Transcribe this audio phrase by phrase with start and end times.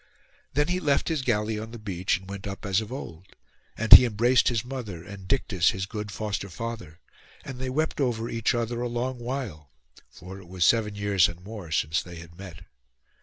[0.55, 3.35] Then he left his galley on the beach, and went up as of old;
[3.77, 6.99] and he embraced his mother, and Dictys his good foster father,
[7.45, 9.69] and they wept over each other a long while,
[10.09, 12.63] for it was seven years and more since they had met.